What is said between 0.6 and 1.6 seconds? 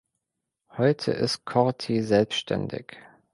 Heute ist